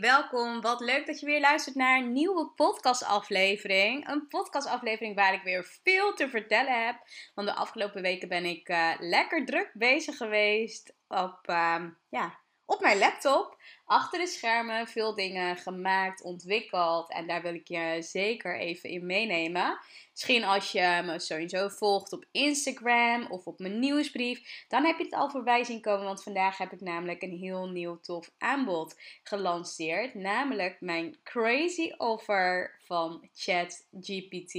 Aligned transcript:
Welkom. 0.00 0.60
Wat 0.60 0.80
leuk 0.80 1.06
dat 1.06 1.20
je 1.20 1.26
weer 1.26 1.40
luistert 1.40 1.76
naar 1.76 1.98
een 1.98 2.12
nieuwe 2.12 2.52
podcastaflevering. 2.56 4.08
Een 4.08 4.28
podcastaflevering 4.28 5.14
waar 5.14 5.34
ik 5.34 5.42
weer 5.42 5.64
veel 5.82 6.14
te 6.14 6.28
vertellen 6.28 6.86
heb. 6.86 6.96
Want 7.34 7.48
de 7.48 7.54
afgelopen 7.54 8.02
weken 8.02 8.28
ben 8.28 8.44
ik 8.44 8.68
uh, 8.68 8.92
lekker 8.98 9.44
druk 9.46 9.70
bezig 9.74 10.16
geweest 10.16 10.94
op, 11.08 11.38
uh, 11.50 11.84
ja, 12.08 12.38
op 12.66 12.80
mijn 12.80 12.98
laptop 12.98 13.60
achter 13.84 14.18
de 14.18 14.26
schermen 14.26 14.86
veel 14.86 15.14
dingen 15.14 15.56
gemaakt, 15.56 16.22
ontwikkeld. 16.22 17.10
En 17.10 17.26
daar 17.26 17.42
wil 17.42 17.54
ik 17.54 17.68
je 17.68 17.96
zeker 18.00 18.58
even 18.58 18.90
in 18.90 19.06
meenemen. 19.06 19.78
Misschien 20.10 20.44
als 20.44 20.72
je 20.72 21.02
me 21.04 21.18
sowieso 21.18 21.68
volgt 21.68 22.12
op 22.12 22.24
Instagram 22.30 23.26
of 23.30 23.46
op 23.46 23.58
mijn 23.58 23.78
nieuwsbrief, 23.78 24.64
dan 24.68 24.84
heb 24.84 24.98
je 24.98 25.04
het 25.04 25.14
al 25.14 25.30
voorbij 25.30 25.64
zien 25.64 25.80
komen. 25.80 26.04
Want 26.04 26.22
vandaag 26.22 26.58
heb 26.58 26.72
ik 26.72 26.80
namelijk 26.80 27.22
een 27.22 27.38
heel 27.38 27.68
nieuw 27.68 28.00
tof 28.00 28.30
aanbod 28.38 29.00
gelanceerd. 29.22 30.14
Namelijk 30.14 30.76
mijn 30.80 31.16
crazy 31.22 31.92
offer 31.96 32.78
van 32.84 33.28
ChatGPT 33.34 34.54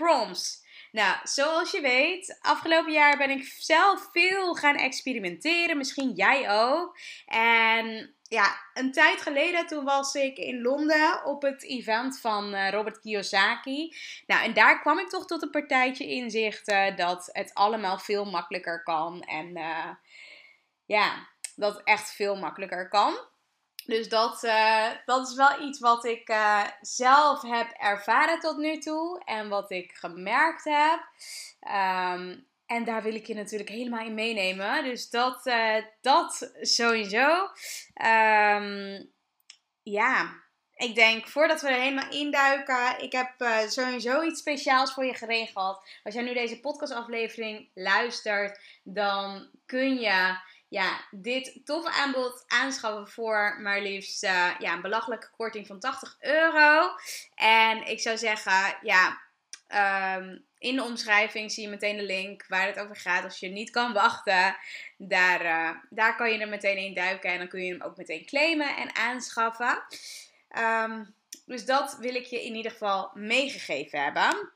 Prompts. 0.00 0.68
Nou, 0.92 1.16
zoals 1.22 1.70
je 1.70 1.80
weet, 1.80 2.38
afgelopen 2.40 2.92
jaar 2.92 3.16
ben 3.16 3.30
ik 3.30 3.44
zelf 3.58 4.08
veel 4.12 4.54
gaan 4.54 4.76
experimenteren. 4.76 5.76
Misschien 5.76 6.12
jij 6.12 6.50
ook. 6.50 6.98
En 7.26 8.14
ja, 8.22 8.56
een 8.74 8.92
tijd 8.92 9.22
geleden 9.22 9.66
toen 9.66 9.84
was 9.84 10.14
ik 10.14 10.36
in 10.36 10.62
Londen 10.62 11.24
op 11.24 11.42
het 11.42 11.64
event 11.64 12.20
van 12.20 12.54
uh, 12.54 12.70
Robert 12.70 13.00
Kiyosaki. 13.00 13.96
Nou, 14.26 14.44
en 14.44 14.54
daar 14.54 14.80
kwam 14.80 14.98
ik 14.98 15.08
toch 15.08 15.26
tot 15.26 15.42
een 15.42 15.50
partijtje 15.50 16.06
inzichten 16.06 16.96
dat 16.96 17.28
het 17.32 17.54
allemaal 17.54 17.98
veel 17.98 18.24
makkelijker 18.24 18.82
kan. 18.82 19.22
En 19.22 19.56
uh, 19.56 19.90
ja, 20.86 21.28
dat 21.56 21.74
het 21.76 21.86
echt 21.86 22.12
veel 22.12 22.36
makkelijker 22.36 22.88
kan. 22.88 23.18
Dus 23.84 24.08
dat, 24.08 24.44
uh, 24.44 24.86
dat 25.04 25.28
is 25.28 25.34
wel 25.34 25.60
iets 25.60 25.78
wat 25.78 26.04
ik 26.04 26.34
zelf 26.80 27.42
heb 27.42 27.70
ervaren 27.70 28.40
tot 28.40 28.56
nu 28.56 28.78
toe 28.78 29.22
en 29.24 29.48
wat 29.48 29.70
ik 29.70 29.92
gemerkt 29.92 30.64
heb. 30.64 31.00
Um, 32.14 32.48
en 32.66 32.84
daar 32.84 33.02
wil 33.02 33.14
ik 33.14 33.26
je 33.26 33.34
natuurlijk 33.34 33.70
helemaal 33.70 34.06
in 34.06 34.14
meenemen. 34.14 34.84
Dus 34.84 35.10
dat, 35.10 35.46
uh, 35.46 35.76
dat 36.00 36.52
sowieso. 36.60 37.48
Um, 38.04 39.10
ja, 39.82 40.34
ik 40.74 40.94
denk 40.94 41.28
voordat 41.28 41.60
we 41.60 41.68
er 41.68 41.80
helemaal 41.80 42.10
induiken. 42.10 43.02
Ik 43.02 43.12
heb 43.12 43.34
sowieso 43.68 44.22
iets 44.22 44.40
speciaals 44.40 44.92
voor 44.92 45.04
je 45.04 45.14
geregeld. 45.14 45.82
Als 46.04 46.14
jij 46.14 46.22
nu 46.22 46.34
deze 46.34 46.60
podcastaflevering 46.60 47.68
luistert, 47.74 48.60
dan 48.82 49.50
kun 49.66 50.00
je 50.00 50.38
ja, 50.70 51.04
dit 51.10 51.60
toffe 51.64 51.90
aanbod 51.90 52.44
aanschaffen 52.46 53.08
voor 53.08 53.58
maar 53.60 53.80
liefst 53.80 54.24
uh, 54.24 54.54
ja, 54.58 54.72
een 54.72 54.82
belachelijke 54.82 55.30
korting 55.36 55.66
van 55.66 55.80
80 55.80 56.16
euro. 56.20 56.90
En 57.34 57.86
ik 57.86 58.00
zou 58.00 58.18
zeggen, 58.18 58.76
ja. 58.82 59.28
Um, 60.16 60.44
in 60.58 60.76
de 60.76 60.82
omschrijving 60.82 61.52
zie 61.52 61.62
je 61.62 61.70
meteen 61.70 61.96
de 61.96 62.02
link 62.02 62.44
waar 62.48 62.66
het 62.66 62.78
over 62.78 62.96
gaat. 62.96 63.24
Als 63.24 63.40
je 63.40 63.48
niet 63.48 63.70
kan 63.70 63.92
wachten, 63.92 64.56
daar, 64.96 65.44
uh, 65.44 65.70
daar 65.90 66.16
kan 66.16 66.32
je 66.32 66.38
er 66.38 66.48
meteen 66.48 66.76
in 66.76 66.94
duiken. 66.94 67.30
En 67.30 67.38
dan 67.38 67.48
kun 67.48 67.64
je 67.64 67.72
hem 67.72 67.82
ook 67.82 67.96
meteen 67.96 68.26
claimen 68.26 68.76
en 68.76 68.94
aanschaffen. 68.94 69.82
Um, 70.58 71.14
dus 71.46 71.64
dat 71.64 71.96
wil 72.00 72.14
ik 72.14 72.24
je 72.24 72.44
in 72.44 72.54
ieder 72.54 72.72
geval 72.72 73.10
meegegeven 73.14 74.02
hebben. 74.02 74.50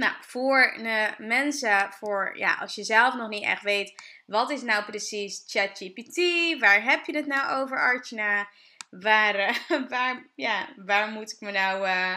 Nou, 0.00 0.12
voor 0.20 0.74
de 0.76 1.14
mensen, 1.18 1.92
voor 1.92 2.38
ja, 2.38 2.54
als 2.54 2.74
je 2.74 2.84
zelf 2.84 3.14
nog 3.14 3.28
niet 3.28 3.44
echt 3.44 3.62
weet, 3.62 4.02
wat 4.26 4.50
is 4.50 4.62
nou 4.62 4.84
precies 4.84 5.44
ChatGPT? 5.46 6.16
Waar 6.60 6.82
heb 6.82 7.04
je 7.04 7.16
het 7.16 7.26
nou 7.26 7.62
over, 7.62 7.78
Archana? 7.78 8.48
Waar, 8.90 9.38
uh, 9.38 9.88
waar, 9.88 10.26
ja, 10.34 10.68
waar 10.76 11.08
moet 11.08 11.32
ik 11.32 11.40
me 11.40 11.50
nou 11.50 11.86
uh, 11.86 12.16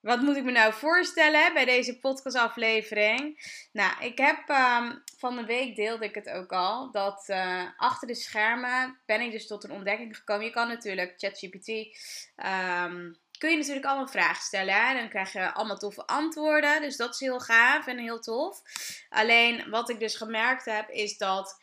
wat 0.00 0.20
moet 0.20 0.36
ik 0.36 0.44
me 0.44 0.50
nou 0.50 0.72
voorstellen 0.72 1.54
bij 1.54 1.64
deze 1.64 1.98
podcastaflevering? 1.98 3.38
Nou, 3.72 4.04
ik 4.04 4.18
heb 4.18 4.48
um, 4.48 5.02
van 5.18 5.36
de 5.36 5.44
week 5.44 5.76
deelde 5.76 6.04
ik 6.04 6.14
het 6.14 6.30
ook 6.30 6.52
al. 6.52 6.90
Dat 6.90 7.26
uh, 7.28 7.62
achter 7.76 8.08
de 8.08 8.14
schermen 8.14 8.98
ben 9.06 9.20
ik 9.20 9.30
dus 9.30 9.46
tot 9.46 9.64
een 9.64 9.70
ontdekking 9.70 10.16
gekomen. 10.16 10.44
Je 10.44 10.50
kan 10.50 10.68
natuurlijk 10.68 11.14
ChatGPT. 11.16 11.68
Um, 12.36 13.16
kun 13.38 13.50
je 13.50 13.56
natuurlijk 13.56 13.86
allemaal 13.86 14.08
vragen 14.08 14.42
stellen. 14.42 14.74
Hè? 14.74 14.94
Dan 14.94 15.08
krijg 15.08 15.32
je 15.32 15.52
allemaal 15.52 15.78
toffe 15.78 16.06
antwoorden. 16.06 16.80
Dus 16.80 16.96
dat 16.96 17.14
is 17.14 17.20
heel 17.20 17.40
gaaf 17.40 17.86
en 17.86 17.98
heel 17.98 18.20
tof. 18.20 18.62
Alleen 19.08 19.70
wat 19.70 19.90
ik 19.90 19.98
dus 19.98 20.16
gemerkt 20.16 20.64
heb 20.64 20.88
is 20.88 21.18
dat 21.18 21.56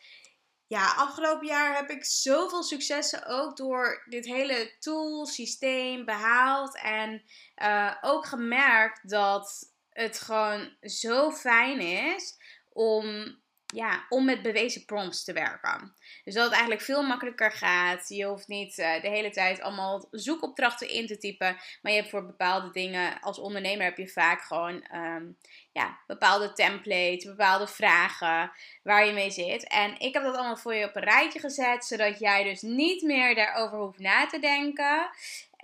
ja, 0.66 0.94
afgelopen 0.94 1.46
jaar 1.46 1.76
heb 1.76 1.90
ik 1.90 2.04
zoveel 2.04 2.62
successen 2.62 3.26
ook 3.26 3.56
door 3.56 4.04
dit 4.08 4.24
hele 4.24 4.76
tool, 4.78 5.26
systeem 5.26 6.04
behaald. 6.04 6.78
En 6.82 7.22
uh, 7.62 7.94
ook 8.00 8.26
gemerkt 8.26 9.08
dat 9.08 9.72
het 9.90 10.20
gewoon 10.20 10.76
zo 10.80 11.30
fijn 11.30 11.80
is 11.80 12.36
om 12.72 13.36
ja, 13.74 14.06
om 14.08 14.24
met 14.24 14.42
bewezen 14.42 14.84
prompts 14.84 15.24
te 15.24 15.32
werken. 15.32 15.94
Dus 16.24 16.34
dat 16.34 16.44
het 16.44 16.52
eigenlijk 16.52 16.82
veel 16.82 17.02
makkelijker 17.02 17.52
gaat. 17.52 18.08
Je 18.08 18.24
hoeft 18.24 18.48
niet 18.48 18.78
uh, 18.78 19.02
de 19.02 19.08
hele 19.08 19.30
tijd 19.30 19.60
allemaal 19.60 20.08
zoekopdrachten 20.10 20.88
in 20.88 21.06
te 21.06 21.18
typen. 21.18 21.56
Maar 21.82 21.92
je 21.92 21.98
hebt 21.98 22.10
voor 22.10 22.26
bepaalde 22.26 22.70
dingen, 22.70 23.20
als 23.20 23.38
ondernemer 23.38 23.84
heb 23.84 23.96
je 23.96 24.08
vaak 24.08 24.40
gewoon 24.40 24.86
um, 24.94 25.36
ja, 25.72 25.98
bepaalde 26.06 26.52
templates, 26.52 27.24
bepaalde 27.24 27.66
vragen 27.66 28.52
waar 28.82 29.06
je 29.06 29.12
mee 29.12 29.30
zit. 29.30 29.68
En 29.68 29.98
ik 29.98 30.14
heb 30.14 30.22
dat 30.22 30.34
allemaal 30.34 30.56
voor 30.56 30.74
je 30.74 30.88
op 30.88 30.96
een 30.96 31.02
rijtje 31.02 31.40
gezet, 31.40 31.84
zodat 31.84 32.18
jij 32.18 32.44
dus 32.44 32.62
niet 32.62 33.02
meer 33.02 33.34
daarover 33.34 33.78
hoeft 33.78 33.98
na 33.98 34.26
te 34.26 34.38
denken. 34.38 35.10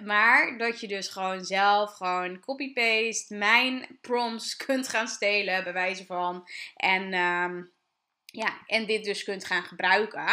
Maar 0.05 0.59
dat 0.59 0.81
je 0.81 0.89
dus 0.89 1.09
gewoon 1.09 1.45
zelf 1.45 1.93
gewoon 1.93 2.41
copy-paste 2.41 3.35
mijn 3.35 3.99
prompts 4.01 4.57
kunt 4.67 4.89
gaan 4.89 5.09
stelen, 5.09 5.65
bij 5.65 5.73
wijze 5.73 6.07
van. 6.07 6.49
En 6.77 7.15
um, 7.15 7.71
ja, 8.31 8.63
en 8.67 8.87
dit 8.87 9.05
dus 9.05 9.25
kunt 9.25 9.45
gaan 9.45 9.65
gebruiken. 9.65 10.27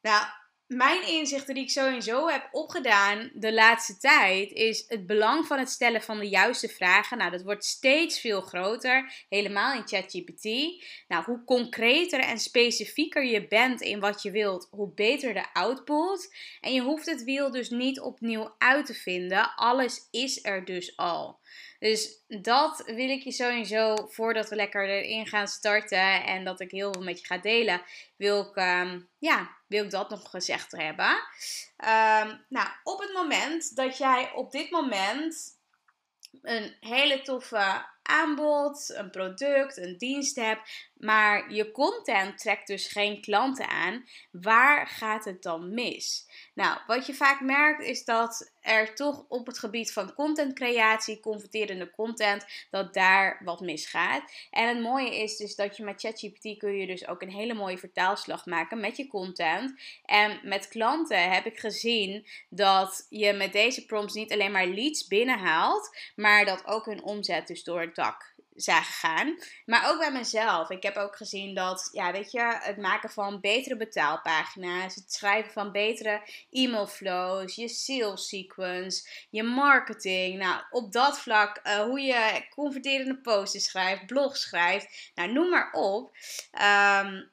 Nou, 0.00 0.24
mijn 0.66 1.08
inzichten 1.08 1.54
die 1.54 1.62
ik 1.62 1.70
sowieso 1.70 2.28
heb 2.28 2.48
opgedaan 2.52 3.30
de 3.34 3.52
laatste 3.52 3.96
tijd 3.96 4.50
is 4.52 4.84
het 4.88 5.06
belang 5.06 5.46
van 5.46 5.58
het 5.58 5.70
stellen 5.70 6.02
van 6.02 6.18
de 6.18 6.28
juiste 6.28 6.68
vragen. 6.68 7.18
Nou, 7.18 7.30
dat 7.30 7.42
wordt 7.42 7.64
steeds 7.64 8.20
veel 8.20 8.40
groter, 8.40 9.24
helemaal 9.28 9.74
in 9.74 9.88
ChatGPT. 9.88 10.44
Nou, 11.08 11.24
hoe 11.24 11.44
concreter 11.44 12.20
en 12.20 12.38
specifieker 12.38 13.24
je 13.24 13.48
bent 13.48 13.80
in 13.80 14.00
wat 14.00 14.22
je 14.22 14.30
wilt, 14.30 14.68
hoe 14.70 14.92
beter 14.94 15.34
de 15.34 15.52
output. 15.52 16.36
En 16.60 16.72
je 16.72 16.80
hoeft 16.80 17.06
het 17.06 17.24
wiel 17.24 17.50
dus 17.50 17.70
niet 17.70 18.00
opnieuw 18.00 18.54
uit 18.58 18.86
te 18.86 18.94
vinden. 18.94 19.54
Alles 19.54 20.08
is 20.10 20.44
er 20.44 20.64
dus 20.64 20.96
al. 20.96 21.40
Dus 21.78 22.24
dat 22.26 22.82
wil 22.86 23.08
ik 23.08 23.22
je 23.22 23.32
sowieso, 23.32 24.06
voordat 24.08 24.48
we 24.48 24.56
lekker 24.56 24.88
erin 24.88 25.26
gaan 25.26 25.48
starten 25.48 26.24
en 26.24 26.44
dat 26.44 26.60
ik 26.60 26.70
heel 26.70 26.92
veel 26.92 27.02
met 27.02 27.20
je 27.20 27.26
ga 27.26 27.38
delen, 27.38 27.82
wil 28.16 28.40
ik, 28.40 28.56
um, 28.56 29.08
ja, 29.18 29.56
wil 29.66 29.84
ik 29.84 29.90
dat 29.90 30.10
nog 30.10 30.30
gezegd 30.30 30.72
hebben. 30.72 31.10
Um, 31.76 32.44
nou, 32.48 32.68
op 32.82 33.00
het 33.00 33.12
moment 33.12 33.76
dat 33.76 33.98
jij 33.98 34.32
op 34.32 34.50
dit 34.50 34.70
moment 34.70 35.60
een 36.42 36.76
hele 36.80 37.22
toffe 37.22 37.86
aanbod, 38.02 38.94
een 38.96 39.10
product, 39.10 39.76
een 39.76 39.98
dienst 39.98 40.36
hebt, 40.36 40.90
maar 40.96 41.52
je 41.52 41.70
content 41.70 42.38
trekt 42.38 42.66
dus 42.66 42.86
geen 42.86 43.20
klanten 43.20 43.68
aan, 43.68 44.04
waar 44.30 44.86
gaat 44.86 45.24
het 45.24 45.42
dan 45.42 45.74
mis? 45.74 46.26
Nou, 46.54 46.78
wat 46.86 47.06
je 47.06 47.14
vaak 47.14 47.40
merkt 47.40 47.82
is 47.84 48.04
dat 48.04 48.52
er 48.60 48.94
toch 48.94 49.24
op 49.28 49.46
het 49.46 49.58
gebied 49.58 49.92
van 49.92 50.14
contentcreatie, 50.14 51.20
converterende 51.20 51.90
content, 51.90 52.46
dat 52.70 52.94
daar 52.94 53.40
wat 53.44 53.60
misgaat. 53.60 54.32
En 54.50 54.68
het 54.68 54.80
mooie 54.80 55.22
is 55.22 55.36
dus 55.36 55.54
dat 55.54 55.76
je 55.76 55.84
met 55.84 56.00
ChatGPT 56.00 56.58
kun 56.58 56.76
je 56.76 56.86
dus 56.86 57.08
ook 57.08 57.22
een 57.22 57.30
hele 57.30 57.54
mooie 57.54 57.78
vertaalslag 57.78 58.46
maken 58.46 58.80
met 58.80 58.96
je 58.96 59.06
content. 59.06 59.80
En 60.04 60.40
met 60.42 60.68
klanten 60.68 61.30
heb 61.32 61.46
ik 61.46 61.58
gezien 61.58 62.26
dat 62.48 63.06
je 63.08 63.32
met 63.32 63.52
deze 63.52 63.86
prompts 63.86 64.14
niet 64.14 64.32
alleen 64.32 64.52
maar 64.52 64.66
leads 64.66 65.06
binnenhaalt, 65.06 65.96
maar 66.16 66.44
dat 66.44 66.66
ook 66.66 66.86
hun 66.86 67.02
omzet 67.02 67.46
dus 67.46 67.64
door 67.64 67.91
het 67.94 68.04
dak 68.04 68.34
zagen 68.54 68.94
gaan. 68.94 69.38
Maar 69.66 69.90
ook 69.90 69.98
bij 69.98 70.12
mezelf. 70.12 70.70
Ik 70.70 70.82
heb 70.82 70.96
ook 70.96 71.16
gezien 71.16 71.54
dat, 71.54 71.88
ja, 71.92 72.12
weet 72.12 72.30
je, 72.32 72.58
het 72.60 72.76
maken 72.76 73.10
van 73.10 73.40
betere 73.40 73.76
betaalpagina's, 73.76 74.94
het 74.94 75.12
schrijven 75.12 75.52
van 75.52 75.72
betere 75.72 76.22
e-mailflows, 76.50 77.54
je 77.54 77.68
sales 77.68 78.28
sequence, 78.28 79.08
je 79.30 79.42
marketing. 79.42 80.38
Nou, 80.38 80.62
op 80.70 80.92
dat 80.92 81.18
vlak, 81.18 81.60
uh, 81.64 81.80
hoe 81.80 82.00
je 82.00 82.46
converterende 82.50 83.20
posts 83.20 83.64
schrijft, 83.64 84.06
blogs 84.06 84.40
schrijft, 84.40 85.12
nou, 85.14 85.32
noem 85.32 85.48
maar 85.48 85.72
op. 85.72 86.16
Um, 86.52 87.30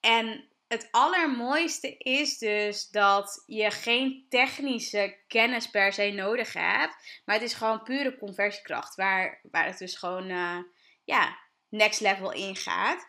en 0.00 0.49
het 0.70 0.88
allermooiste 0.90 1.96
is 1.96 2.38
dus 2.38 2.88
dat 2.88 3.42
je 3.46 3.70
geen 3.70 4.26
technische 4.28 5.16
kennis 5.26 5.70
per 5.70 5.92
se 5.92 6.10
nodig 6.10 6.52
hebt. 6.52 7.22
Maar 7.24 7.34
het 7.34 7.44
is 7.44 7.54
gewoon 7.54 7.82
pure 7.82 8.18
conversiekracht. 8.18 8.94
Waar, 8.94 9.40
waar 9.50 9.66
het 9.66 9.78
dus 9.78 9.96
gewoon 9.96 10.30
uh, 10.30 10.58
ja, 11.04 11.38
next 11.68 12.00
level 12.00 12.32
in 12.32 12.56
gaat. 12.56 13.06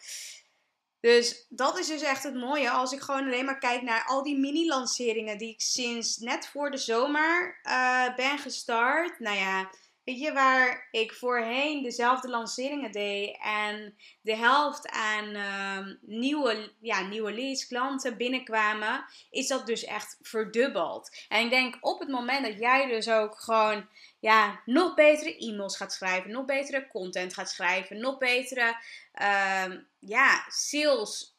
Dus 1.00 1.46
dat 1.50 1.80
is 1.80 1.88
dus 1.88 2.02
echt 2.02 2.24
het 2.24 2.36
mooie. 2.36 2.70
Als 2.70 2.92
ik 2.92 3.00
gewoon 3.00 3.26
alleen 3.26 3.46
maar 3.46 3.60
kijk 3.60 3.82
naar 3.82 4.06
al 4.06 4.24
die 4.24 4.40
mini-lanceringen 4.40 5.38
die 5.38 5.54
ik 5.54 5.62
sinds 5.62 6.18
net 6.18 6.48
voor 6.48 6.72
de 6.72 6.78
zomer 6.78 7.60
uh, 7.64 8.16
ben 8.16 8.38
gestart. 8.38 9.20
Nou 9.20 9.38
ja, 9.38 9.70
Weet 10.04 10.20
je, 10.20 10.34
waar 10.34 10.88
ik 10.92 11.14
voorheen 11.14 11.84
dezelfde 11.84 12.30
lanceringen 12.30 12.92
deed 12.92 13.38
en 13.42 13.96
de 14.22 14.36
helft 14.36 14.90
aan 14.90 15.36
uh, 15.36 15.96
nieuwe, 16.02 16.72
ja, 16.80 17.02
nieuwe 17.02 17.34
leads, 17.34 17.68
klanten 17.68 18.18
binnenkwamen, 18.18 19.06
is 19.30 19.48
dat 19.48 19.66
dus 19.66 19.84
echt 19.84 20.18
verdubbeld. 20.22 21.26
En 21.28 21.44
ik 21.44 21.50
denk 21.50 21.78
op 21.82 22.00
het 22.00 22.10
moment 22.10 22.46
dat 22.46 22.60
jij 22.60 22.88
dus 22.88 23.10
ook 23.10 23.40
gewoon 23.40 23.88
ja, 24.20 24.62
nog 24.66 24.94
betere 24.94 25.38
e-mails 25.38 25.78
gaat 25.78 25.94
schrijven, 25.94 26.32
nog 26.32 26.46
betere 26.46 26.88
content 26.88 27.34
gaat 27.34 27.50
schrijven, 27.50 28.00
nog 28.00 28.18
betere 28.18 28.76
uh, 29.22 29.78
ja, 30.00 30.46
sales 30.48 31.36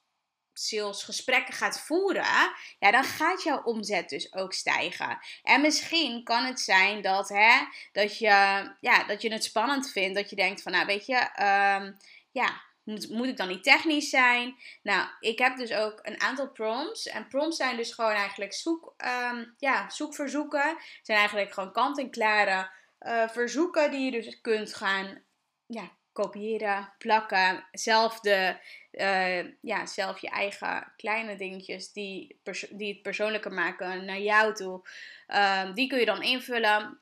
salesgesprekken 0.53 1.55
gaat 1.55 1.81
voeren, 1.81 2.53
ja, 2.79 2.91
dan 2.91 3.05
gaat 3.05 3.43
jouw 3.43 3.63
omzet 3.63 4.09
dus 4.09 4.35
ook 4.35 4.53
stijgen. 4.53 5.19
En 5.43 5.61
misschien 5.61 6.25
kan 6.25 6.45
het 6.45 6.61
zijn 6.61 7.03
dat, 7.03 7.29
hè, 7.29 7.61
dat, 7.93 8.19
je, 8.19 8.75
ja, 8.81 9.05
dat 9.07 9.23
je 9.23 9.33
het 9.33 9.45
spannend 9.45 9.91
vindt, 9.91 10.17
dat 10.17 10.31
je 10.31 10.37
denkt 10.37 10.63
van, 10.63 10.73
nou 10.73 10.87
weet 10.87 11.07
je, 11.07 11.17
um, 11.17 11.97
ja, 12.31 12.61
moet, 12.85 13.09
moet 13.09 13.27
ik 13.27 13.37
dan 13.37 13.49
niet 13.49 13.63
technisch 13.63 14.11
zijn? 14.11 14.57
Nou, 14.83 15.09
ik 15.21 15.39
heb 15.39 15.57
dus 15.57 15.73
ook 15.73 15.99
een 16.03 16.21
aantal 16.21 16.51
prompts. 16.51 17.07
En 17.07 17.29
prompts 17.29 17.57
zijn 17.57 17.77
dus 17.77 17.93
gewoon 17.93 18.13
eigenlijk 18.13 18.55
zoek, 18.55 18.95
um, 19.33 19.55
ja, 19.59 19.91
zoekverzoeken. 19.91 20.77
zijn 21.03 21.19
eigenlijk 21.19 21.53
gewoon 21.53 21.73
kant-en-klare 21.73 22.71
uh, 23.01 23.29
verzoeken 23.29 23.91
die 23.91 24.01
je 24.01 24.11
dus 24.11 24.41
kunt 24.41 24.75
gaan 24.75 25.23
ja, 25.67 25.91
kopiëren, 26.13 26.93
plakken. 26.99 27.65
Zelf, 27.73 28.21
de, 28.21 28.57
uh, 28.93 29.45
ja, 29.61 29.87
zelf 29.87 30.21
je 30.21 30.29
eigen 30.29 30.93
kleine 30.97 31.37
dingetjes 31.37 31.93
die, 31.93 32.41
die 32.71 32.93
het 32.93 33.03
persoonlijker 33.03 33.53
maken 33.53 34.05
naar 34.05 34.21
jou 34.21 34.55
toe. 34.55 34.89
Uh, 35.29 35.75
die 35.75 35.89
kun 35.89 35.99
je 35.99 36.05
dan 36.05 36.23
invullen. 36.23 37.01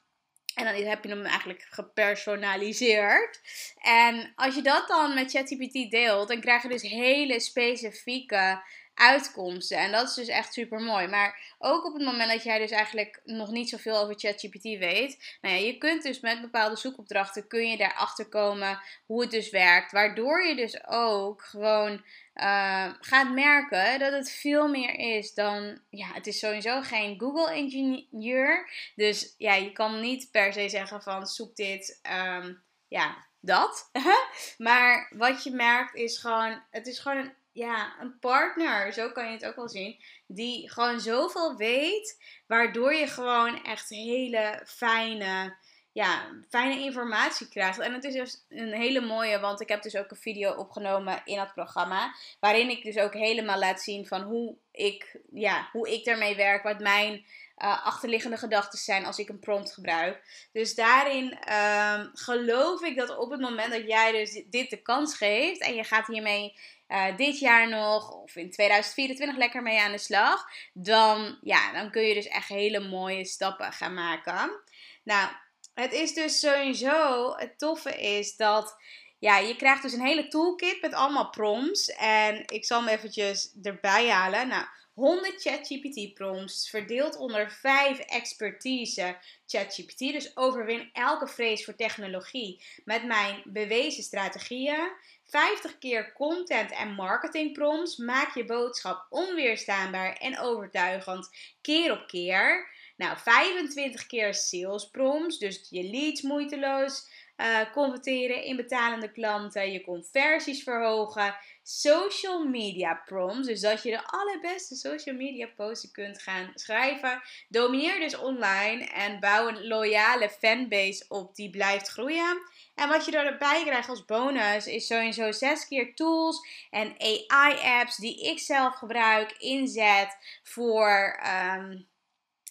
En 0.54 0.64
dan 0.64 0.74
heb 0.74 1.04
je 1.04 1.10
hem 1.10 1.24
eigenlijk 1.24 1.66
gepersonaliseerd. 1.70 3.40
En 3.76 4.32
als 4.34 4.54
je 4.54 4.62
dat 4.62 4.88
dan 4.88 5.14
met 5.14 5.30
ChatGPT 5.30 5.90
deelt, 5.90 6.28
dan 6.28 6.40
krijg 6.40 6.62
je 6.62 6.68
dus 6.68 6.82
hele 6.82 7.40
specifieke 7.40 8.62
uitkomsten. 8.94 9.78
En 9.78 9.92
dat 9.92 10.08
is 10.08 10.14
dus 10.14 10.28
echt 10.28 10.52
super 10.52 10.80
mooi. 10.80 11.06
Maar 11.06 11.54
ook 11.58 11.84
op 11.84 11.92
het 11.92 12.02
moment 12.02 12.30
dat 12.30 12.42
jij 12.42 12.58
dus 12.58 12.70
eigenlijk 12.70 13.20
nog 13.24 13.50
niet 13.50 13.68
zoveel 13.68 13.98
over 13.98 14.14
ChatGPT 14.18 14.62
weet. 14.62 15.38
Nou 15.40 15.54
ja, 15.54 15.60
je 15.60 15.78
kunt 15.78 16.02
dus 16.02 16.20
met 16.20 16.40
bepaalde 16.40 16.76
zoekopdrachten 16.76 17.46
kun 17.46 17.70
je 17.70 17.76
daarachter 17.76 18.28
komen 18.28 18.80
hoe 19.06 19.20
het 19.20 19.30
dus 19.30 19.50
werkt. 19.50 19.92
Waardoor 19.92 20.46
je 20.46 20.56
dus 20.56 20.86
ook 20.86 21.42
gewoon 21.42 22.04
uh, 22.34 22.92
gaat 23.00 23.32
merken 23.34 23.98
dat 23.98 24.12
het 24.12 24.30
veel 24.30 24.68
meer 24.68 24.94
is 24.94 25.34
dan. 25.34 25.80
Ja, 25.90 26.06
het 26.12 26.26
is 26.26 26.38
sowieso 26.38 26.82
geen 26.82 27.20
Google 27.20 27.54
engineer. 27.54 28.70
Dus 28.96 29.34
ja, 29.38 29.54
je 29.54 29.72
kan 29.72 30.00
niet 30.00 30.30
per 30.30 30.52
se 30.52 30.68
zeggen 30.68 31.02
van 31.02 31.26
zoek 31.26 31.56
dit. 31.56 32.00
Um, 32.36 32.62
ja, 32.88 33.26
dat. 33.40 33.90
maar 34.58 35.12
wat 35.16 35.44
je 35.44 35.50
merkt 35.50 35.94
is 35.94 36.18
gewoon, 36.18 36.62
het 36.70 36.86
is 36.86 36.98
gewoon 36.98 37.18
een 37.18 37.32
ja, 37.60 37.96
een 38.00 38.18
partner, 38.18 38.92
zo 38.92 39.10
kan 39.10 39.26
je 39.26 39.32
het 39.32 39.46
ook 39.46 39.56
wel 39.56 39.68
zien, 39.68 39.98
die 40.26 40.70
gewoon 40.70 41.00
zoveel 41.00 41.56
weet, 41.56 42.22
waardoor 42.46 42.94
je 42.94 43.06
gewoon 43.06 43.64
echt 43.64 43.88
hele 43.88 44.62
fijne, 44.66 45.56
ja, 45.92 46.26
fijne 46.48 46.82
informatie 46.82 47.48
krijgt. 47.48 47.78
En 47.78 47.92
het 47.92 48.04
is 48.04 48.14
dus 48.14 48.44
een 48.48 48.72
hele 48.72 49.00
mooie, 49.00 49.40
want 49.40 49.60
ik 49.60 49.68
heb 49.68 49.82
dus 49.82 49.96
ook 49.96 50.10
een 50.10 50.16
video 50.16 50.52
opgenomen 50.52 51.22
in 51.24 51.36
dat 51.36 51.54
programma, 51.54 52.14
waarin 52.40 52.70
ik 52.70 52.82
dus 52.82 52.96
ook 52.96 53.14
helemaal 53.14 53.58
laat 53.58 53.82
zien 53.82 54.06
van 54.06 54.22
hoe 54.22 54.56
ik, 54.72 55.18
ja, 55.32 55.68
hoe 55.72 55.92
ik 55.92 56.04
daarmee 56.04 56.36
werk, 56.36 56.62
wat 56.62 56.78
mijn 56.78 57.24
uh, 57.62 57.86
achterliggende 57.86 58.36
gedachten 58.36 58.78
zijn 58.78 59.04
als 59.04 59.18
ik 59.18 59.28
een 59.28 59.38
prompt 59.38 59.72
gebruik. 59.72 60.48
Dus 60.52 60.74
daarin 60.74 61.38
um, 61.52 62.10
geloof 62.12 62.82
ik 62.82 62.96
dat 62.96 63.16
op 63.18 63.30
het 63.30 63.40
moment 63.40 63.72
dat 63.72 63.86
jij 63.86 64.12
dus 64.12 64.44
dit 64.46 64.70
de 64.70 64.82
kans 64.82 65.16
geeft 65.16 65.60
en 65.60 65.74
je 65.74 65.84
gaat 65.84 66.06
hiermee 66.06 66.54
uh, 66.90 67.16
dit 67.16 67.38
jaar 67.38 67.68
nog 67.68 68.10
of 68.10 68.36
in 68.36 68.50
2024 68.50 69.36
lekker 69.36 69.62
mee 69.62 69.80
aan 69.80 69.92
de 69.92 69.98
slag, 69.98 70.44
dan, 70.72 71.38
ja, 71.42 71.72
dan 71.72 71.90
kun 71.90 72.02
je 72.02 72.14
dus 72.14 72.28
echt 72.28 72.48
hele 72.48 72.80
mooie 72.88 73.24
stappen 73.24 73.72
gaan 73.72 73.94
maken. 73.94 74.60
Nou, 75.04 75.30
het 75.74 75.92
is 75.92 76.14
dus 76.14 76.40
sowieso, 76.40 77.32
het 77.36 77.58
toffe 77.58 78.00
is 78.00 78.36
dat 78.36 78.76
ja, 79.20 79.38
je 79.38 79.56
krijgt 79.56 79.82
dus 79.82 79.92
een 79.92 80.06
hele 80.06 80.28
toolkit 80.28 80.80
met 80.80 80.94
allemaal 80.94 81.30
prompts. 81.30 81.88
En 81.94 82.42
ik 82.46 82.64
zal 82.64 82.78
hem 82.80 82.88
eventjes 82.88 83.54
erbij 83.62 84.10
halen. 84.10 84.48
Nou, 84.48 84.64
100 84.94 85.40
ChatGPT 85.42 86.14
prompts, 86.14 86.70
verdeeld 86.70 87.16
onder 87.16 87.50
5 87.50 87.98
expertise 87.98 89.16
ChatGPT. 89.46 89.98
Dus 89.98 90.36
overwin 90.36 90.90
elke 90.92 91.28
vrees 91.28 91.64
voor 91.64 91.74
technologie 91.74 92.62
met 92.84 93.04
mijn 93.04 93.42
bewezen 93.44 94.02
strategieën. 94.02 94.90
50 95.24 95.78
keer 95.78 96.12
content 96.12 96.72
en 96.72 96.94
marketing 96.94 97.52
prompts. 97.52 97.96
Maak 97.96 98.34
je 98.34 98.44
boodschap 98.44 99.06
onweerstaanbaar 99.10 100.12
en 100.12 100.38
overtuigend 100.38 101.30
keer 101.60 101.92
op 101.92 102.06
keer. 102.06 102.68
Nou, 102.96 103.18
25 103.18 104.06
keer 104.06 104.34
sales 104.34 104.90
prompts, 104.90 105.38
dus 105.38 105.66
je 105.70 105.82
leads 105.82 106.22
moeiteloos 106.22 107.08
uh, 107.40 107.72
converteren 107.72 108.44
in 108.44 108.56
betalende 108.56 109.12
klanten, 109.12 109.72
je 109.72 109.84
conversies 109.84 110.62
verhogen, 110.62 111.36
social 111.62 112.44
media 112.44 113.02
prompts, 113.04 113.46
dus 113.46 113.60
dat 113.60 113.82
je 113.82 113.90
de 113.90 114.06
allerbeste 114.06 114.74
social 114.74 115.16
media 115.16 115.48
posts 115.56 115.90
kunt 115.90 116.22
gaan 116.22 116.50
schrijven. 116.54 117.22
Domineer 117.48 117.98
dus 117.98 118.16
online 118.16 118.84
en 118.84 119.20
bouw 119.20 119.48
een 119.48 119.66
loyale 119.66 120.30
fanbase 120.30 121.04
op 121.08 121.34
die 121.34 121.50
blijft 121.50 121.88
groeien. 121.88 122.38
En 122.74 122.88
wat 122.88 123.04
je 123.04 123.16
erbij 123.16 123.62
krijgt 123.64 123.88
als 123.88 124.04
bonus 124.04 124.66
is 124.66 124.86
sowieso 124.86 125.32
zes 125.32 125.68
keer 125.68 125.94
tools 125.94 126.66
en 126.70 126.94
AI-apps 126.98 127.96
die 127.96 128.30
ik 128.30 128.38
zelf 128.38 128.74
gebruik, 128.74 129.32
inzet 129.38 130.16
voor. 130.42 131.20
Um, 131.56 131.88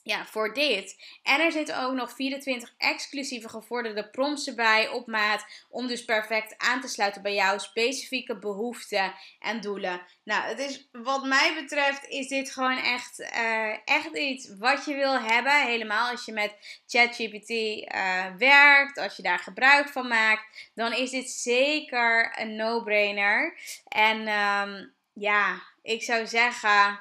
ja, 0.03 0.25
voor 0.25 0.53
dit. 0.53 0.95
En 1.23 1.39
er 1.39 1.51
zitten 1.51 1.83
ook 1.83 1.93
nog 1.93 2.15
24 2.15 2.73
exclusieve 2.77 3.49
gevorderde 3.49 4.09
prompts 4.09 4.47
erbij 4.47 4.89
op 4.89 5.07
maat. 5.07 5.45
Om 5.69 5.87
dus 5.87 6.05
perfect 6.05 6.57
aan 6.57 6.81
te 6.81 6.87
sluiten 6.87 7.21
bij 7.21 7.33
jouw 7.33 7.57
specifieke 7.57 8.39
behoeften 8.39 9.13
en 9.39 9.61
doelen. 9.61 10.01
Nou, 10.23 10.43
het 10.43 10.59
is, 10.59 10.87
wat 10.91 11.25
mij 11.25 11.53
betreft 11.61 12.07
is 12.07 12.27
dit 12.27 12.51
gewoon 12.51 12.77
echt, 12.77 13.19
uh, 13.19 13.77
echt 13.85 14.17
iets 14.17 14.57
wat 14.57 14.85
je 14.85 14.95
wil 14.95 15.19
hebben. 15.19 15.65
Helemaal 15.65 16.09
als 16.09 16.25
je 16.25 16.31
met 16.31 16.81
ChatGPT 16.87 17.49
uh, 17.49 18.25
werkt, 18.37 18.97
als 18.97 19.15
je 19.15 19.23
daar 19.23 19.39
gebruik 19.39 19.89
van 19.89 20.07
maakt. 20.07 20.71
Dan 20.75 20.93
is 20.93 21.09
dit 21.09 21.29
zeker 21.29 22.39
een 22.39 22.55
no-brainer. 22.55 23.57
En 23.87 24.27
um, 24.27 24.93
ja, 25.13 25.61
ik 25.81 26.03
zou 26.03 26.27
zeggen 26.27 26.99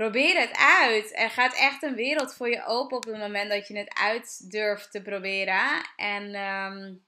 probeer 0.00 0.40
het 0.40 0.56
uit. 0.56 1.16
Er 1.16 1.30
gaat 1.30 1.54
echt 1.54 1.82
een 1.82 1.94
wereld 1.94 2.34
voor 2.34 2.48
je 2.48 2.64
open 2.64 2.96
op 2.96 3.04
het 3.04 3.18
moment 3.18 3.50
dat 3.50 3.68
je 3.68 3.78
het 3.78 3.94
uit 3.94 4.50
durft 4.50 4.90
te 4.90 5.02
proberen. 5.02 5.82
En 5.96 6.34
um, 6.34 7.04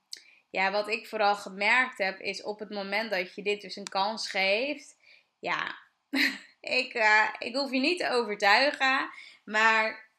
ja, 0.49 0.71
wat 0.71 0.87
ik 0.87 1.07
vooral 1.07 1.35
gemerkt 1.35 1.97
heb, 1.97 2.19
is 2.19 2.43
op 2.43 2.59
het 2.59 2.69
moment 2.69 3.11
dat 3.11 3.35
je 3.35 3.41
dit 3.41 3.61
dus 3.61 3.75
een 3.75 3.89
kans 3.89 4.29
geeft. 4.29 4.95
Ja, 5.39 5.77
ik, 6.79 6.93
uh, 6.93 7.29
ik 7.39 7.55
hoef 7.55 7.71
je 7.71 7.79
niet 7.79 7.99
te 7.99 8.09
overtuigen. 8.09 9.09
Maar 9.43 10.09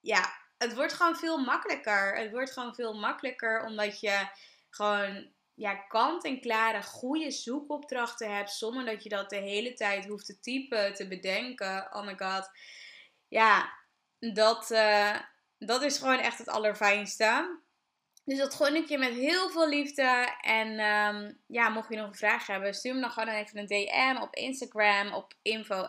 ja, 0.00 0.32
het 0.58 0.74
wordt 0.74 0.92
gewoon 0.92 1.16
veel 1.16 1.38
makkelijker. 1.38 2.16
Het 2.16 2.30
wordt 2.30 2.52
gewoon 2.52 2.74
veel 2.74 2.94
makkelijker 2.94 3.64
omdat 3.64 4.00
je 4.00 4.28
gewoon 4.70 5.32
ja, 5.60 5.74
kant-en-klare 5.74 6.82
goede 6.82 7.30
zoekopdrachten 7.30 8.34
hebt. 8.36 8.50
Zonder 8.50 8.84
dat 8.84 9.02
je 9.02 9.08
dat 9.08 9.30
de 9.30 9.36
hele 9.36 9.72
tijd 9.72 10.06
hoeft 10.06 10.26
te 10.26 10.40
typen, 10.40 10.94
te 10.94 11.08
bedenken. 11.08 11.88
Oh 11.92 12.06
my 12.06 12.14
god. 12.16 12.50
Ja, 13.28 13.72
dat, 14.18 14.70
uh, 14.70 15.16
dat 15.58 15.82
is 15.82 15.98
gewoon 15.98 16.18
echt 16.18 16.38
het 16.38 16.48
allerfijnste. 16.48 17.60
Dus 18.24 18.38
dat 18.38 18.54
gun 18.54 18.74
ik 18.74 18.88
je 18.88 18.98
met 18.98 19.12
heel 19.12 19.50
veel 19.50 19.68
liefde. 19.68 20.36
En 20.40 20.78
ehm, 20.78 21.32
ja, 21.46 21.68
mocht 21.68 21.88
je 21.88 21.96
nog 21.96 22.06
een 22.06 22.14
vraag 22.14 22.46
hebben, 22.46 22.74
stuur 22.74 22.94
me 22.94 23.00
dan 23.00 23.10
gewoon 23.10 23.34
even 23.34 23.58
een 23.58 23.66
DM 23.66 24.22
op 24.22 24.34
Instagram 24.34 25.12
op 25.12 25.34
info 25.42 25.84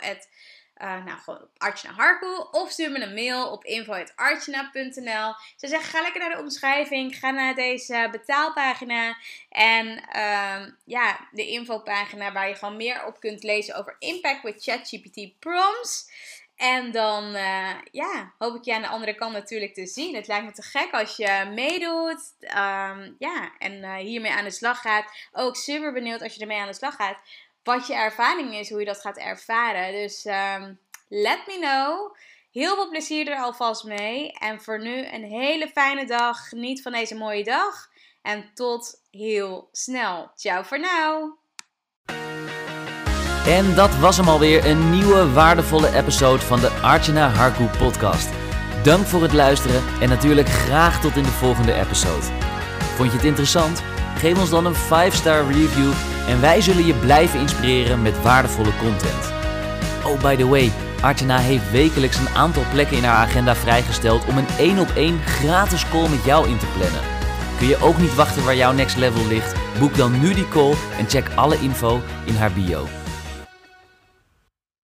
uh, 0.81 1.03
nou, 1.05 1.19
gewoon 1.19 1.41
op 1.41 1.49
Archana 1.57 1.93
Harkel. 1.95 2.47
Of 2.51 2.71
stuur 2.71 2.91
me 2.91 3.01
een 3.01 3.13
mail 3.13 3.51
op 3.51 3.65
info.archana.nl. 3.65 5.33
Ze 5.55 5.67
zeggen, 5.67 5.89
ga 5.89 6.01
lekker 6.01 6.21
naar 6.21 6.35
de 6.35 6.41
omschrijving. 6.41 7.15
Ga 7.15 7.31
naar 7.31 7.55
deze 7.55 8.07
betaalpagina. 8.11 9.17
En 9.49 9.87
uh, 10.15 10.67
ja, 10.85 11.27
de 11.31 11.47
infopagina 11.47 12.31
waar 12.31 12.47
je 12.47 12.55
gewoon 12.55 12.77
meer 12.77 13.05
op 13.05 13.19
kunt 13.19 13.43
lezen 13.43 13.75
over 13.75 13.95
Impact 13.99 14.43
with 14.43 14.63
ChatGPT 14.63 15.39
prompts. 15.39 16.09
En 16.55 16.91
dan 16.91 17.35
uh, 17.35 17.75
ja, 17.91 18.33
hoop 18.37 18.55
ik 18.55 18.63
je 18.63 18.75
aan 18.75 18.81
de 18.81 18.87
andere 18.87 19.15
kant 19.15 19.33
natuurlijk 19.33 19.73
te 19.73 19.87
zien. 19.87 20.15
Het 20.15 20.27
lijkt 20.27 20.45
me 20.45 20.51
te 20.51 20.61
gek 20.61 20.91
als 20.91 21.15
je 21.15 21.51
meedoet. 21.53 22.33
Um, 22.39 23.15
ja, 23.19 23.51
en 23.57 23.73
uh, 23.73 23.95
hiermee 23.95 24.31
aan 24.31 24.43
de 24.43 24.51
slag 24.51 24.81
gaat. 24.81 25.05
Ook 25.31 25.55
super 25.55 25.93
benieuwd 25.93 26.21
als 26.21 26.35
je 26.35 26.41
ermee 26.41 26.59
aan 26.59 26.67
de 26.67 26.73
slag 26.73 26.95
gaat 26.95 27.17
wat 27.63 27.87
je 27.87 27.93
ervaring 27.93 28.55
is, 28.55 28.69
hoe 28.69 28.79
je 28.79 28.85
dat 28.85 29.01
gaat 29.01 29.17
ervaren. 29.17 29.91
Dus 29.91 30.25
um, 30.25 30.79
let 31.07 31.39
me 31.47 31.57
know. 31.59 32.15
Heel 32.51 32.75
veel 32.75 32.89
plezier 32.89 33.27
er 33.27 33.37
alvast 33.37 33.83
mee. 33.83 34.31
En 34.31 34.61
voor 34.61 34.79
nu 34.79 35.05
een 35.05 35.23
hele 35.23 35.67
fijne 35.67 36.05
dag. 36.05 36.49
Geniet 36.49 36.81
van 36.81 36.91
deze 36.91 37.15
mooie 37.15 37.43
dag. 37.43 37.89
En 38.21 38.51
tot 38.53 39.01
heel 39.11 39.69
snel. 39.71 40.31
Ciao 40.35 40.63
voor 40.63 40.79
nu. 40.79 40.87
En 43.47 43.75
dat 43.75 43.97
was 43.97 44.17
hem 44.17 44.27
alweer, 44.27 44.65
een 44.65 44.89
nieuwe 44.89 45.31
waardevolle 45.31 45.95
episode 45.95 46.41
van 46.41 46.59
de 46.59 46.69
Archana 46.69 47.29
Harku 47.29 47.65
podcast. 47.77 48.29
Dank 48.83 49.05
voor 49.05 49.21
het 49.21 49.33
luisteren 49.33 49.83
en 50.01 50.09
natuurlijk 50.09 50.47
graag 50.47 51.01
tot 51.01 51.15
in 51.15 51.23
de 51.23 51.29
volgende 51.29 51.73
episode. 51.73 52.25
Vond 52.95 53.11
je 53.11 53.17
het 53.17 53.25
interessant? 53.25 53.83
Geef 54.17 54.39
ons 54.39 54.49
dan 54.49 54.65
een 54.65 54.75
5-star 54.75 55.51
review 55.51 55.91
en 56.27 56.41
wij 56.41 56.61
zullen 56.61 56.85
je 56.85 56.93
blijven 56.93 57.39
inspireren 57.39 58.01
met 58.01 58.21
waardevolle 58.21 58.77
content. 58.77 59.33
Oh, 60.05 60.21
by 60.21 60.35
the 60.35 60.47
way, 60.47 60.71
Artena 61.01 61.37
heeft 61.37 61.71
wekelijks 61.71 62.17
een 62.17 62.35
aantal 62.35 62.63
plekken 62.71 62.97
in 62.97 63.03
haar 63.03 63.27
agenda 63.27 63.55
vrijgesteld 63.55 64.25
om 64.25 64.37
een 64.37 64.47
1 64.57 64.79
op 64.79 64.89
1 64.95 65.19
gratis 65.25 65.89
call 65.89 66.09
met 66.09 66.23
jou 66.23 66.49
in 66.49 66.57
te 66.57 66.65
plannen. 66.77 67.01
Kun 67.57 67.67
je 67.67 67.81
ook 67.81 67.97
niet 67.97 68.15
wachten 68.15 68.43
waar 68.43 68.55
jouw 68.55 68.71
next 68.71 68.97
level 68.97 69.27
ligt? 69.27 69.55
Boek 69.79 69.95
dan 69.95 70.19
nu 70.19 70.33
die 70.33 70.47
call 70.47 70.73
en 70.97 71.09
check 71.09 71.29
alle 71.35 71.59
info 71.59 72.01
in 72.25 72.35
haar 72.35 72.51
bio. 72.51 73.00